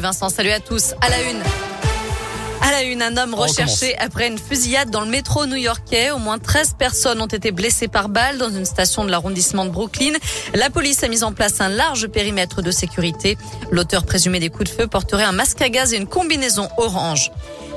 Vincent, 0.00 0.28
salut 0.28 0.50
à 0.50 0.58
tous. 0.58 0.92
À 1.02 1.08
la 1.08 1.22
une. 1.30 1.40
À 2.62 2.72
la 2.72 2.82
une, 2.82 3.00
un 3.00 3.16
homme 3.16 3.32
recherché 3.32 3.96
après 3.98 4.26
une 4.26 4.38
fusillade 4.38 4.90
dans 4.90 5.02
le 5.02 5.06
métro 5.06 5.46
new-yorkais. 5.46 6.10
Au 6.10 6.18
moins 6.18 6.40
13 6.40 6.74
personnes 6.76 7.22
ont 7.22 7.26
été 7.26 7.52
blessées 7.52 7.86
par 7.86 8.08
balle 8.08 8.36
dans 8.36 8.50
une 8.50 8.64
station 8.64 9.04
de 9.04 9.10
l'arrondissement 9.12 9.64
de 9.64 9.70
Brooklyn. 9.70 10.14
La 10.52 10.68
police 10.68 11.04
a 11.04 11.08
mis 11.08 11.22
en 11.22 11.32
place 11.32 11.60
un 11.60 11.68
large 11.68 12.08
périmètre 12.08 12.60
de 12.60 12.72
sécurité. 12.72 13.38
L'auteur 13.70 14.04
présumé 14.04 14.40
des 14.40 14.50
coups 14.50 14.68
de 14.68 14.74
feu 14.80 14.88
porterait 14.88 15.22
un 15.22 15.30
masque 15.30 15.62
à 15.62 15.68
gaz 15.68 15.94
et 15.94 15.96
une 15.96 16.08
combinaison 16.08 16.68
orange. 16.76 17.30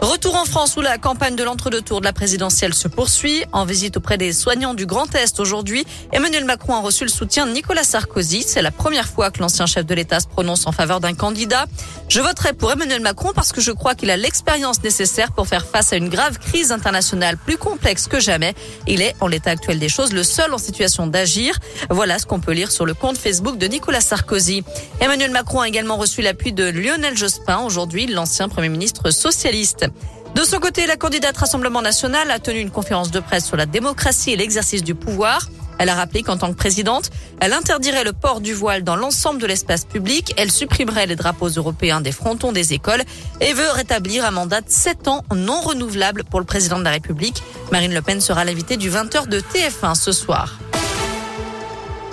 Retour 0.00 0.34
en 0.34 0.46
France 0.46 0.76
où 0.78 0.80
la 0.80 0.96
campagne 0.96 1.36
de 1.36 1.44
l'entre-deux-tours 1.44 2.00
de 2.00 2.06
la 2.06 2.14
présidentielle 2.14 2.72
se 2.72 2.88
poursuit. 2.88 3.44
En 3.52 3.66
visite 3.66 3.98
auprès 3.98 4.16
des 4.16 4.32
soignants 4.32 4.72
du 4.72 4.86
Grand 4.86 5.14
Est 5.14 5.38
aujourd'hui, 5.40 5.84
Emmanuel 6.10 6.46
Macron 6.46 6.74
a 6.74 6.80
reçu 6.80 7.04
le 7.04 7.10
soutien 7.10 7.46
de 7.46 7.52
Nicolas 7.52 7.84
Sarkozy. 7.84 8.42
C'est 8.42 8.62
la 8.62 8.70
première 8.70 9.06
fois 9.06 9.30
que 9.30 9.40
l'ancien 9.40 9.66
chef 9.66 9.84
de 9.84 9.94
l'État 9.94 10.18
se 10.20 10.26
prononce 10.26 10.66
en 10.66 10.72
faveur 10.72 11.00
d'un 11.00 11.12
candidat. 11.12 11.66
Je 12.08 12.20
voterai 12.22 12.54
pour 12.54 12.72
Emmanuel 12.72 13.02
Macron 13.02 13.32
parce 13.34 13.52
que 13.52 13.60
je 13.60 13.72
crois 13.72 13.94
qu'il 13.94 14.10
a 14.10 14.16
l'expérience 14.16 14.82
nécessaire 14.82 15.32
pour 15.32 15.46
faire 15.46 15.66
face 15.66 15.92
à 15.92 15.96
une 15.96 16.08
grave 16.08 16.38
crise 16.38 16.72
internationale 16.72 17.36
plus 17.36 17.58
complexe 17.58 18.08
que 18.08 18.20
jamais. 18.20 18.54
Il 18.86 19.02
est, 19.02 19.14
en 19.20 19.26
l'état 19.26 19.50
actuel 19.50 19.78
des 19.78 19.90
choses, 19.90 20.14
le 20.14 20.22
seul 20.22 20.54
en 20.54 20.58
situation 20.58 21.08
d'agir. 21.08 21.58
Voilà 21.90 22.18
ce 22.18 22.24
qu'on 22.24 22.40
peut 22.40 22.52
lire 22.52 22.72
sur 22.72 22.86
le 22.86 22.94
compte 22.94 23.18
Facebook 23.18 23.58
de 23.58 23.66
Nicolas 23.66 24.00
Sarkozy. 24.00 24.64
Emmanuel 25.00 25.30
Macron 25.30 25.60
a 25.60 25.68
également 25.68 25.98
reçu 25.98 26.22
l'appui 26.22 26.54
de 26.54 26.64
Lionel 26.64 27.18
Jospin, 27.18 27.58
aujourd'hui 27.58 28.06
l'ancien 28.06 28.48
Premier 28.48 28.70
ministre 28.70 29.10
socialiste. 29.10 29.89
De 30.34 30.42
son 30.42 30.58
côté, 30.58 30.86
la 30.86 30.96
candidate 30.96 31.36
Rassemblement 31.36 31.82
national 31.82 32.30
a 32.30 32.38
tenu 32.38 32.60
une 32.60 32.70
conférence 32.70 33.10
de 33.10 33.20
presse 33.20 33.46
sur 33.46 33.56
la 33.56 33.66
démocratie 33.66 34.30
et 34.30 34.36
l'exercice 34.36 34.84
du 34.84 34.94
pouvoir. 34.94 35.48
Elle 35.78 35.88
a 35.88 35.94
rappelé 35.94 36.22
qu'en 36.22 36.36
tant 36.36 36.50
que 36.50 36.56
présidente, 36.56 37.10
elle 37.40 37.54
interdirait 37.54 38.04
le 38.04 38.12
port 38.12 38.42
du 38.42 38.52
voile 38.52 38.84
dans 38.84 38.96
l'ensemble 38.96 39.40
de 39.40 39.46
l'espace 39.46 39.86
public, 39.86 40.34
elle 40.36 40.50
supprimerait 40.50 41.06
les 41.06 41.16
drapeaux 41.16 41.48
européens 41.48 42.02
des 42.02 42.12
frontons 42.12 42.52
des 42.52 42.74
écoles 42.74 43.02
et 43.40 43.54
veut 43.54 43.70
rétablir 43.70 44.26
un 44.26 44.30
mandat 44.30 44.60
de 44.60 44.68
7 44.68 45.08
ans 45.08 45.24
non 45.34 45.60
renouvelable 45.62 46.24
pour 46.24 46.38
le 46.38 46.44
président 46.44 46.78
de 46.78 46.84
la 46.84 46.90
République. 46.90 47.42
Marine 47.72 47.94
Le 47.94 48.02
Pen 48.02 48.20
sera 48.20 48.44
l'invitée 48.44 48.76
du 48.76 48.90
20h 48.90 49.26
de 49.26 49.40
TF1 49.40 49.94
ce 49.94 50.12
soir. 50.12 50.59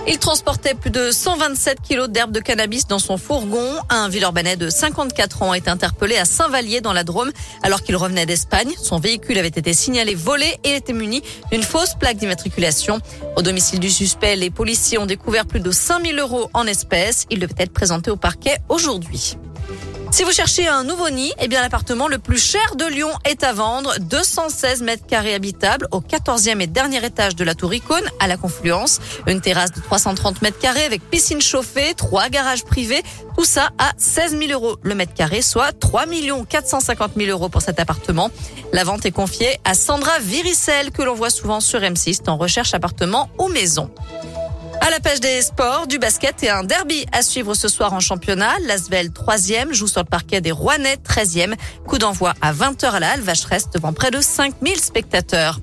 Il 0.09 0.19
transportait 0.19 0.73
plus 0.73 0.89
de 0.89 1.11
127 1.11 1.81
kilos 1.81 2.07
d'herbe 2.07 2.31
de 2.31 2.39
cannabis 2.39 2.87
dans 2.87 2.97
son 2.97 3.17
fourgon. 3.17 3.75
Un 3.89 4.07
Villeurbanais 4.07 4.55
de 4.55 4.69
54 4.69 5.41
ans 5.41 5.53
est 5.53 5.67
interpellé 5.67 6.15
à 6.15 6.23
Saint-Vallier 6.23 6.79
dans 6.79 6.93
la 6.93 7.03
Drôme 7.03 7.31
alors 7.61 7.83
qu'il 7.83 7.97
revenait 7.97 8.25
d'Espagne. 8.25 8.71
Son 8.81 8.99
véhicule 8.99 9.37
avait 9.37 9.49
été 9.49 9.73
signalé 9.73 10.15
volé 10.15 10.57
et 10.63 10.75
était 10.75 10.93
muni 10.93 11.21
d'une 11.51 11.63
fausse 11.63 11.93
plaque 11.99 12.17
d'immatriculation. 12.17 12.99
Au 13.35 13.41
domicile 13.41 13.81
du 13.81 13.89
suspect, 13.89 14.37
les 14.37 14.49
policiers 14.49 14.97
ont 14.97 15.05
découvert 15.05 15.45
plus 15.45 15.59
de 15.59 15.71
5000 15.71 16.17
euros 16.19 16.49
en 16.53 16.65
espèces. 16.65 17.25
Il 17.29 17.39
devait 17.39 17.53
être 17.57 17.73
présenté 17.73 18.09
au 18.09 18.15
parquet 18.15 18.57
aujourd'hui. 18.69 19.37
Si 20.11 20.23
vous 20.23 20.31
cherchez 20.31 20.67
un 20.67 20.83
nouveau 20.83 21.09
nid, 21.09 21.31
eh 21.39 21.47
bien 21.47 21.61
l'appartement 21.61 22.07
le 22.07 22.17
plus 22.17 22.41
cher 22.43 22.75
de 22.75 22.85
Lyon 22.85 23.11
est 23.25 23.43
à 23.43 23.53
vendre. 23.53 23.93
216 23.99 24.81
mètres 24.81 25.05
carrés 25.05 25.33
habitables 25.33 25.87
au 25.91 25.99
14e 25.99 26.61
et 26.61 26.67
dernier 26.67 27.05
étage 27.05 27.35
de 27.35 27.43
la 27.43 27.53
Tour 27.53 27.73
Icône 27.73 28.09
à 28.19 28.27
la 28.27 28.37
Confluence. 28.37 28.99
Une 29.27 29.41
terrasse 29.41 29.73
de 29.73 29.81
330 29.81 30.41
mètres 30.41 30.59
carrés 30.59 30.85
avec 30.85 31.07
piscine 31.09 31.41
chauffée, 31.41 31.93
trois 31.93 32.29
garages 32.29 32.63
privés. 32.63 33.03
Tout 33.37 33.45
ça 33.45 33.69
à 33.77 33.91
16 33.97 34.39
000 34.39 34.51
euros 34.53 34.77
le 34.81 34.95
mètre 34.95 35.13
carré, 35.13 35.41
soit 35.41 35.71
3 35.71 36.05
450 36.49 37.11
000 37.17 37.29
euros 37.29 37.49
pour 37.49 37.61
cet 37.61 37.79
appartement. 37.79 38.31
La 38.73 38.83
vente 38.83 39.05
est 39.05 39.11
confiée 39.11 39.59
à 39.65 39.73
Sandra 39.73 40.19
Viricel 40.19 40.91
que 40.91 41.03
l'on 41.03 41.13
voit 41.13 41.29
souvent 41.29 41.59
sur 41.59 41.81
M6 41.81 42.27
en 42.27 42.37
recherche 42.37 42.73
appartement 42.73 43.29
ou 43.37 43.49
maison. 43.49 43.91
À 44.81 44.89
la 44.89 44.99
page 44.99 45.19
des 45.19 45.41
sports, 45.41 45.87
du 45.87 45.99
basket 45.99 46.43
et 46.43 46.49
un 46.49 46.63
derby 46.63 47.05
à 47.11 47.21
suivre 47.21 47.53
ce 47.53 47.67
soir 47.67 47.93
en 47.93 47.99
championnat. 47.99 48.53
L'Asvel 48.65 49.09
3e 49.09 49.73
joue 49.73 49.87
sur 49.87 50.01
le 50.01 50.05
parquet 50.05 50.41
des 50.41 50.51
Rouennais 50.51 50.97
13e. 51.03 51.55
Coup 51.87 51.97
d'envoi 51.97 52.33
à 52.41 52.53
20h 52.53 52.85
à 52.91 52.99
la 52.99 53.11
Halle 53.11 53.21
Vacheresse 53.21 53.69
devant 53.73 53.93
près 53.93 54.11
de 54.11 54.21
5000 54.21 54.79
spectateurs. 54.79 55.59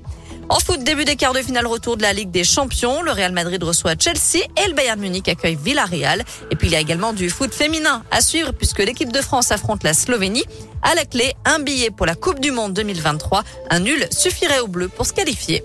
En 0.47 0.59
foot, 0.59 0.83
début 0.83 1.05
des 1.05 1.15
quarts 1.15 1.33
de 1.33 1.39
finale 1.39 1.65
retour 1.65 1.97
de 1.97 2.03
la 2.03 2.13
Ligue 2.13 2.29
des 2.29 2.43
Champions. 2.43 3.01
Le 3.01 3.11
Real 3.11 3.31
Madrid 3.31 3.63
reçoit 3.63 3.93
Chelsea 3.97 4.45
et 4.63 4.67
le 4.67 4.73
Bayern 4.73 4.99
Munich 4.99 5.27
accueille 5.27 5.57
Villarreal. 5.59 6.23
Et 6.51 6.55
puis 6.55 6.67
il 6.67 6.73
y 6.73 6.75
a 6.75 6.79
également 6.79 7.13
du 7.13 7.29
foot 7.29 7.53
féminin 7.53 8.03
à 8.11 8.21
suivre 8.21 8.51
puisque 8.51 8.79
l'équipe 8.79 9.11
de 9.11 9.21
France 9.21 9.51
affronte 9.51 9.83
la 9.83 9.93
Slovénie. 9.93 10.45
À 10.83 10.93
la 10.93 11.05
clé, 11.05 11.33
un 11.45 11.59
billet 11.59 11.89
pour 11.89 12.05
la 12.05 12.15
Coupe 12.15 12.39
du 12.39 12.51
Monde 12.51 12.73
2023. 12.73 13.43
Un 13.71 13.79
nul 13.79 14.05
suffirait 14.11 14.59
aux 14.59 14.67
Bleus 14.67 14.89
pour 14.89 15.05
se 15.05 15.13
qualifier. 15.13 15.63